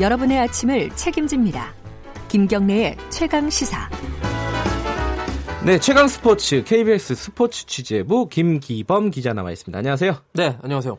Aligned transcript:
여러분의 0.00 0.38
아침을 0.38 0.90
책임집니다. 0.90 1.74
김경래의 2.28 2.96
최강 3.10 3.50
시사. 3.50 3.90
네, 5.66 5.80
최강 5.80 6.06
스포츠 6.06 6.62
KBS 6.62 7.16
스포츠 7.16 7.66
취재부 7.66 8.28
김기범 8.28 9.10
기자 9.10 9.32
나와 9.32 9.50
있습니다. 9.50 9.76
안녕하세요. 9.76 10.16
네, 10.34 10.56
안녕하세요. 10.62 10.98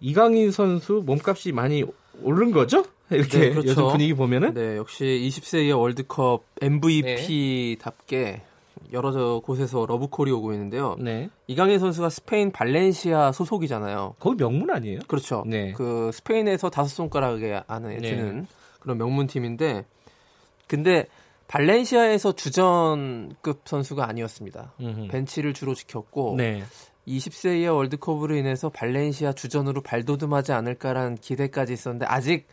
이강인 0.00 0.52
선수 0.52 1.02
몸값이 1.04 1.50
많이 1.50 1.82
오른 2.22 2.52
거죠? 2.52 2.84
이렇게 3.10 3.38
네, 3.38 3.50
그렇죠. 3.50 3.70
요즘 3.70 3.88
분위기 3.88 4.14
보면은 4.14 4.54
네, 4.54 4.76
역시 4.76 5.04
20세 5.04 5.64
이하 5.64 5.76
월드컵 5.76 6.44
MVP답게 6.62 8.42
여러 8.92 9.40
곳에서 9.40 9.86
러브콜이 9.86 10.30
오고 10.30 10.52
있는데요. 10.52 10.96
네. 10.98 11.30
이강인 11.46 11.78
선수가 11.78 12.10
스페인 12.10 12.50
발렌시아 12.50 13.32
소속이잖아요. 13.32 14.14
거기 14.18 14.36
명문 14.36 14.70
아니에요? 14.70 15.00
그렇죠. 15.06 15.44
네. 15.46 15.72
그 15.72 16.10
스페인에서 16.12 16.70
다섯 16.70 16.88
손가락에 16.88 17.62
안에 17.66 18.00
드는 18.00 18.40
네. 18.40 18.46
그런 18.80 18.98
명문 18.98 19.26
팀인데 19.26 19.84
근데 20.66 21.06
발렌시아에서 21.48 22.32
주전급 22.32 23.62
선수가 23.64 24.06
아니었습니다. 24.06 24.74
음흠. 24.80 25.08
벤치를 25.08 25.54
주로 25.54 25.74
지켰고 25.74 26.34
네. 26.36 26.62
20세 27.06 27.60
이하 27.60 27.72
월드컵으로 27.72 28.36
인해서 28.36 28.68
발렌시아 28.68 29.32
주전으로 29.32 29.80
발돋움하지 29.80 30.52
않을까라는 30.52 31.16
기대까지 31.16 31.72
있었는데 31.72 32.04
아직 32.06 32.46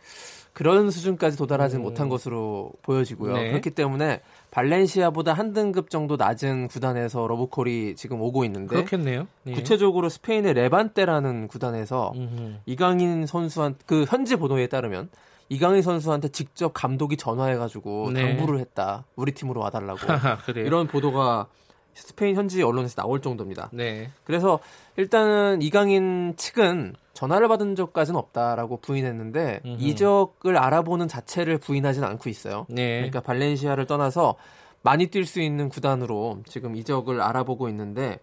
그런 0.56 0.90
수준까지 0.90 1.36
도달하지 1.36 1.76
음. 1.76 1.82
못한 1.82 2.08
것으로 2.08 2.72
보여지고요. 2.80 3.34
네. 3.34 3.50
그렇기 3.50 3.72
때문에 3.72 4.22
발렌시아보다 4.50 5.34
한 5.34 5.52
등급 5.52 5.90
정도 5.90 6.16
낮은 6.16 6.68
구단에서 6.68 7.26
러브콜이 7.26 7.94
지금 7.94 8.22
오고 8.22 8.42
있는데 8.46 8.74
그렇겠네요. 8.74 9.26
네. 9.42 9.52
구체적으로 9.52 10.08
스페인의 10.08 10.54
레반테라는 10.54 11.48
구단에서 11.48 12.14
음흠. 12.16 12.54
이강인 12.64 13.26
선수한 13.26 13.74
그 13.84 14.06
현지 14.08 14.36
보도에 14.36 14.68
따르면 14.68 15.10
이강인 15.50 15.82
선수한테 15.82 16.28
직접 16.28 16.72
감독이 16.72 17.18
전화해가지고 17.18 18.12
네. 18.14 18.22
당부를 18.22 18.58
했다. 18.60 19.04
우리 19.14 19.32
팀으로 19.32 19.60
와달라고. 19.60 19.98
이런 20.56 20.86
보도가 20.86 21.48
스페인 21.96 22.36
현지 22.36 22.62
언론에서 22.62 22.94
나올 22.94 23.20
정도입니다. 23.20 23.70
네. 23.72 24.10
그래서 24.24 24.60
일단은 24.96 25.62
이강인 25.62 26.34
측은 26.36 26.94
전화를 27.14 27.48
받은 27.48 27.74
적까지는 27.74 28.18
없다라고 28.18 28.80
부인했는데 28.80 29.60
음흠. 29.64 29.76
이적을 29.80 30.58
알아보는 30.58 31.08
자체를 31.08 31.58
부인하지는 31.58 32.06
않고 32.06 32.28
있어요. 32.28 32.66
네. 32.68 32.96
그러니까 32.96 33.20
발렌시아를 33.20 33.86
떠나서 33.86 34.36
많이 34.82 35.06
뛸 35.06 35.24
수 35.24 35.40
있는 35.40 35.68
구단으로 35.68 36.42
지금 36.46 36.76
이적을 36.76 37.20
알아보고 37.20 37.68
있는데 37.70 38.18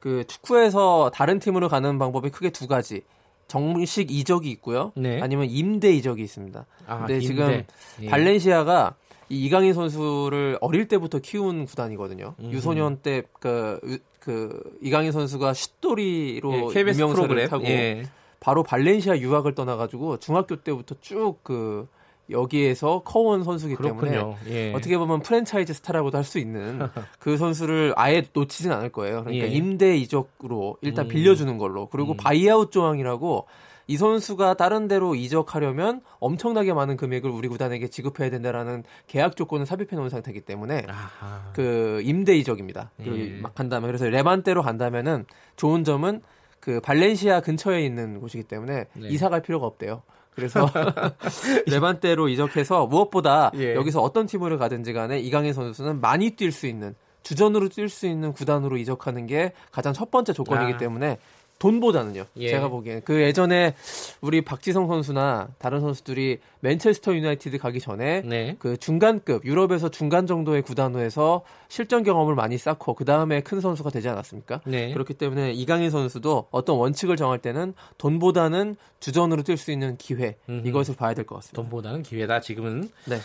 그 0.00 0.24
축구에서 0.26 1.10
다른 1.14 1.38
팀으로 1.38 1.68
가는 1.68 1.98
방법이 1.98 2.30
크게 2.30 2.50
두 2.50 2.66
가지. 2.66 3.02
정식 3.46 4.10
이적이 4.10 4.50
있고요. 4.52 4.92
네. 4.96 5.20
아니면 5.20 5.46
임대 5.48 5.92
이적이 5.92 6.22
있습니다. 6.22 6.66
아, 6.86 6.98
근데 6.98 7.14
임대. 7.14 7.26
지금 7.26 7.64
예. 8.00 8.08
발렌시아가 8.08 8.96
이 9.34 9.44
이강인 9.44 9.74
선수를 9.74 10.58
어릴 10.60 10.88
때부터 10.88 11.18
키운 11.18 11.64
구단이거든요. 11.66 12.34
음. 12.38 12.50
유소년 12.52 12.98
때그 12.98 13.98
그 14.20 14.78
이강인 14.80 15.12
선수가 15.12 15.52
슛돌이로 15.52 16.72
예, 16.74 16.80
유명세를 16.80 17.48
타고 17.48 17.64
예. 17.64 18.06
바로 18.40 18.62
발렌시아 18.62 19.18
유학을 19.18 19.54
떠나가지고 19.54 20.18
중학교 20.18 20.56
때부터 20.56 20.96
쭉 21.00 21.38
그 21.42 21.86
여기에서 22.30 23.02
커온 23.04 23.44
선수기 23.44 23.76
때문에 23.76 24.18
예. 24.48 24.72
어떻게 24.72 24.96
보면 24.96 25.20
프랜차이즈 25.20 25.74
스타라고도 25.74 26.16
할 26.16 26.24
수 26.24 26.38
있는 26.38 26.78
그 27.18 27.36
선수를 27.36 27.92
아예 27.96 28.24
놓치진 28.32 28.72
않을 28.72 28.90
거예요. 28.90 29.24
그러니까 29.24 29.46
예. 29.46 29.50
임대 29.50 29.94
이적으로 29.96 30.78
일단 30.80 31.04
음. 31.04 31.08
빌려주는 31.08 31.58
걸로 31.58 31.86
그리고 31.88 32.12
음. 32.12 32.16
buyout 32.16 32.72
조항이라고 32.72 33.46
이 33.86 33.96
선수가 33.96 34.54
다른 34.54 34.88
데로 34.88 35.14
이적하려면 35.14 36.00
엄청나게 36.18 36.72
많은 36.72 36.96
금액을 36.96 37.30
우리 37.30 37.48
구단에게 37.48 37.88
지급해야 37.88 38.30
된다라는 38.30 38.84
계약 39.06 39.36
조건을 39.36 39.66
삽입해 39.66 39.96
놓은 39.96 40.08
상태이기 40.08 40.40
때문에 40.42 40.86
아하. 40.88 41.50
그 41.52 42.00
임대 42.04 42.34
이적입니다. 42.36 42.90
예. 43.04 43.40
막 43.40 43.54
간다면 43.54 43.88
그래서 43.88 44.06
레반대로 44.06 44.62
간다면은 44.62 45.26
좋은 45.56 45.84
점은 45.84 46.22
그 46.60 46.80
발렌시아 46.80 47.40
근처에 47.40 47.84
있는 47.84 48.20
곳이기 48.20 48.44
때문에 48.44 48.86
네. 48.94 49.08
이사 49.08 49.28
갈 49.28 49.42
필요가 49.42 49.66
없대요. 49.66 50.02
그래서 50.30 50.66
레반대로 51.66 52.28
이적해서 52.28 52.86
무엇보다 52.86 53.50
예. 53.56 53.74
여기서 53.74 54.00
어떤 54.00 54.26
팀으로 54.26 54.58
가든지 54.58 54.92
간에 54.92 55.18
이강인 55.18 55.52
선수는 55.52 56.00
많이 56.00 56.30
뛸 56.36 56.50
수 56.50 56.66
있는 56.66 56.94
주전으로 57.22 57.68
뛸 57.68 57.88
수 57.88 58.06
있는 58.06 58.32
구단으로 58.32 58.76
이적하는 58.76 59.26
게 59.26 59.52
가장 59.72 59.92
첫 59.92 60.10
번째 60.10 60.32
조건이기 60.32 60.74
아. 60.74 60.76
때문에 60.78 61.18
돈보다는요. 61.58 62.24
예. 62.38 62.48
제가 62.48 62.68
보기엔 62.68 63.02
그 63.04 63.22
예전에 63.22 63.74
우리 64.20 64.42
박지성 64.42 64.86
선수나 64.86 65.48
다른 65.58 65.80
선수들이 65.80 66.38
맨체스터 66.60 67.14
유나이티드 67.14 67.58
가기 67.58 67.80
전에 67.80 68.22
네. 68.22 68.56
그 68.58 68.76
중간급 68.76 69.44
유럽에서 69.44 69.88
중간 69.88 70.26
정도의 70.26 70.62
구단에서 70.62 71.42
실전 71.68 72.02
경험을 72.02 72.34
많이 72.34 72.58
쌓고 72.58 72.94
그 72.94 73.04
다음에 73.04 73.40
큰 73.40 73.60
선수가 73.60 73.90
되지 73.90 74.08
않았습니까? 74.08 74.60
네. 74.66 74.92
그렇기 74.92 75.14
때문에 75.14 75.52
이강인 75.52 75.90
선수도 75.90 76.48
어떤 76.50 76.76
원칙을 76.76 77.16
정할 77.16 77.38
때는 77.38 77.74
돈보다는 77.98 78.76
주전으로 79.00 79.42
뛸 79.42 79.56
수 79.56 79.70
있는 79.72 79.96
기회 79.96 80.36
음흠. 80.48 80.66
이것을 80.68 80.96
봐야 80.96 81.14
될 81.14 81.24
것 81.24 81.36
같습니다. 81.36 81.62
돈보다는 81.62 82.02
기회다 82.02 82.40
지금은. 82.40 82.90
네. 83.06 83.18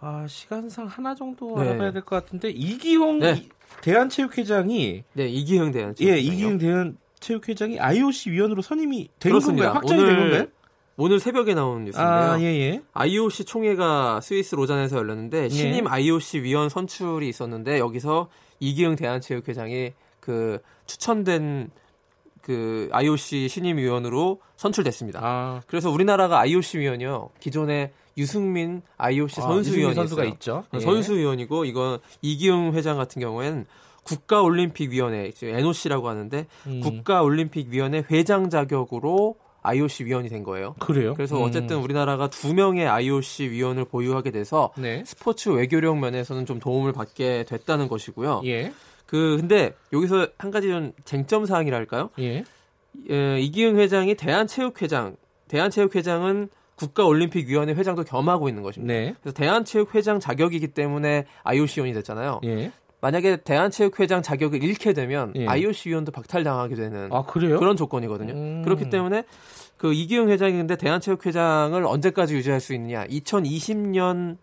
아 0.00 0.26
시간상 0.28 0.86
하나 0.86 1.14
정도 1.14 1.60
네. 1.60 1.68
알아봐야 1.68 1.92
될 1.92 2.02
것 2.02 2.16
같은데 2.24 2.50
이기홍 2.50 3.18
네. 3.18 3.44
대한체육회장이 3.82 5.04
네 5.12 5.26
이기흥 5.28 5.72
대한 5.72 5.94
예 6.00 6.18
이기흥 6.18 6.58
대한 6.58 6.96
체육회장이 7.20 7.78
IOC 7.80 8.30
위원으로 8.30 8.62
선임이 8.62 9.08
된 9.18 9.30
그렇습니다. 9.32 9.72
건가요? 9.72 9.74
확정이 9.74 10.00
오늘, 10.02 10.14
된 10.14 10.20
건가요? 10.20 10.46
오늘 10.96 11.20
새벽에 11.20 11.54
나온 11.54 11.84
뉴스인데요. 11.84 12.12
아, 12.12 12.40
예, 12.40 12.44
예. 12.44 12.82
IOC 12.92 13.44
총회가 13.44 14.20
스위스 14.20 14.54
로잔에서 14.54 14.96
열렸는데 14.98 15.44
예. 15.44 15.48
신임 15.48 15.86
IOC 15.86 16.42
위원 16.42 16.68
선출이 16.68 17.28
있었는데 17.28 17.78
여기서 17.78 18.28
이기영 18.60 18.96
대한체육회장이 18.96 19.92
그 20.20 20.58
추천된 20.86 21.70
그 22.42 22.88
IOC 22.92 23.48
신임 23.48 23.76
위원으로 23.76 24.40
선출됐습니다. 24.56 25.20
아. 25.22 25.60
그래서 25.66 25.90
우리나라가 25.90 26.40
IOC 26.40 26.78
위원이요. 26.78 27.30
기존에 27.40 27.92
유승민 28.16 28.82
IOC 28.96 29.40
아, 29.40 29.44
선수 29.44 29.76
위원이 29.76 29.94
선수가 29.94 30.24
있죠. 30.24 30.64
예. 30.74 30.80
선수 30.80 31.14
위원이고 31.14 31.64
이건 31.64 31.98
이기영 32.22 32.72
회장 32.72 32.96
같은 32.96 33.20
경우에는 33.20 33.66
국가올림픽위원회 34.08 35.32
NOC라고 35.42 36.08
하는데 36.08 36.46
음. 36.66 36.80
국가올림픽위원회 36.80 38.04
회장 38.10 38.50
자격으로 38.50 39.36
IOC 39.62 40.04
위원이 40.04 40.28
된 40.28 40.44
거예요. 40.44 40.74
그래요? 40.78 41.14
그래서 41.14 41.36
음. 41.36 41.42
어쨌든 41.42 41.78
우리나라가 41.78 42.28
두 42.28 42.54
명의 42.54 42.86
IOC 42.86 43.50
위원을 43.50 43.84
보유하게 43.84 44.30
돼서 44.30 44.72
네. 44.76 45.02
스포츠 45.04 45.50
외교력 45.50 45.98
면에서는 45.98 46.46
좀 46.46 46.58
도움을 46.58 46.92
받게 46.92 47.44
됐다는 47.48 47.88
것이고요. 47.88 48.42
예. 48.46 48.72
그 49.06 49.36
근데 49.38 49.74
여기서 49.92 50.28
한 50.38 50.50
가지 50.50 50.68
좀 50.68 50.92
쟁점 51.04 51.44
사항이랄까요? 51.46 52.10
예. 52.20 52.44
예, 53.10 53.40
이기흥 53.40 53.78
회장이 53.78 54.14
대한체육회장, 54.14 55.16
대한체육회장은 55.48 56.48
국가올림픽위원회 56.76 57.74
회장도 57.74 58.04
겸하고 58.04 58.48
있는 58.48 58.62
것입니다. 58.62 58.92
네. 58.92 59.14
그래서 59.20 59.34
대한체육회장 59.34 60.20
자격이기 60.20 60.68
때문에 60.68 61.26
IOC 61.42 61.80
위원이 61.80 61.94
됐잖아요. 61.94 62.40
예. 62.44 62.70
만약에 63.00 63.38
대한체육회장 63.38 64.22
자격을 64.22 64.62
잃게 64.62 64.92
되면 64.92 65.32
예. 65.36 65.46
IOC 65.46 65.90
위원도 65.90 66.10
박탈당하게 66.12 66.74
되는 66.74 67.08
아, 67.12 67.22
그런 67.58 67.76
조건이거든요. 67.76 68.32
음. 68.32 68.62
그렇기 68.64 68.90
때문에 68.90 69.24
그 69.76 69.92
이기용 69.92 70.28
회장이 70.30 70.52
근데 70.54 70.76
대한체육회장을 70.76 71.84
언제까지 71.86 72.34
유지할 72.34 72.60
수 72.60 72.74
있느냐? 72.74 73.06
2020년에 73.06 74.36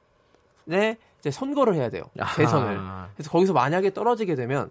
이제 1.20 1.32
선거를 1.32 1.76
해야 1.76 1.90
돼요. 1.90 2.04
대선을. 2.36 2.80
그래서 3.16 3.30
거기서 3.32 3.54
만약에 3.54 3.94
떨어지게 3.94 4.36
되면 4.36 4.70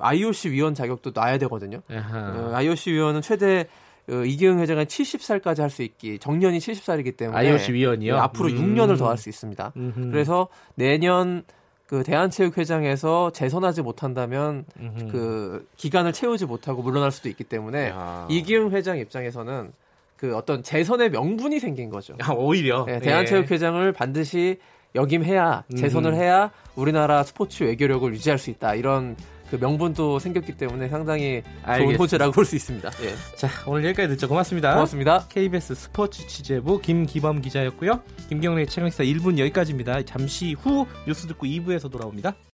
IOC 0.00 0.50
위원 0.50 0.74
자격도 0.74 1.12
놔야 1.14 1.38
되거든요. 1.38 1.82
어, 1.90 2.50
IOC 2.54 2.92
위원은 2.92 3.20
최대 3.22 3.66
어, 4.10 4.14
이기영 4.24 4.58
회장은 4.58 4.84
70살까지 4.86 5.60
할 5.60 5.70
수 5.70 5.82
있기 5.82 6.18
정년이 6.18 6.58
70살이기 6.58 7.16
때문에 7.16 7.38
IOC 7.38 7.72
위원이요. 7.72 8.14
네, 8.14 8.20
앞으로 8.20 8.48
음. 8.48 8.74
6년을 8.74 8.98
더 8.98 9.06
할 9.08 9.16
수 9.16 9.28
있습니다. 9.28 9.72
음흠. 9.76 10.10
그래서 10.10 10.48
내년 10.74 11.44
그 11.92 12.02
대한체육회장에서 12.04 13.32
재선하지 13.32 13.82
못한다면 13.82 14.64
음흠. 14.80 15.08
그 15.12 15.68
기간을 15.76 16.14
채우지 16.14 16.46
못하고 16.46 16.80
물러날 16.80 17.10
수도 17.10 17.28
있기 17.28 17.44
때문에 17.44 17.90
야. 17.90 18.26
이기흥 18.30 18.70
회장 18.70 18.96
입장에서는 18.96 19.74
그 20.16 20.34
어떤 20.34 20.62
재선의 20.62 21.10
명분이 21.10 21.60
생긴 21.60 21.90
거죠. 21.90 22.14
아, 22.22 22.32
오히려 22.32 22.86
네, 22.86 22.98
대한체육회장을 22.98 23.84
네. 23.84 23.92
반드시 23.92 24.58
역임해야 24.94 25.64
재선을 25.76 26.14
해야 26.14 26.50
우리나라 26.76 27.22
스포츠 27.24 27.62
외교력을 27.62 28.10
유지할 28.14 28.38
수 28.38 28.48
있다 28.48 28.74
이런 28.74 29.14
그 29.52 29.56
명분도 29.56 30.18
생겼기 30.18 30.56
때문에 30.56 30.88
상당히. 30.88 31.42
좋은 31.76 31.96
호재라고 31.96 32.32
볼 32.32 32.46
수 32.46 32.56
있습니다. 32.56 32.90
예. 33.02 33.36
자, 33.36 33.48
오늘 33.66 33.84
여기까지 33.84 34.08
듣죠. 34.14 34.26
고맙습니다. 34.26 34.72
고맙습니다. 34.72 35.26
KBS 35.28 35.74
스포츠 35.74 36.26
취재부 36.26 36.80
김기범 36.80 37.42
기자였고요. 37.42 38.00
김경래 38.30 38.64
최강시사 38.64 39.04
1분 39.04 39.38
여기까지입니다. 39.38 40.04
잠시 40.04 40.54
후 40.54 40.86
뉴스 41.06 41.26
듣고 41.26 41.46
2부에서 41.46 41.90
돌아옵니다. 41.90 42.34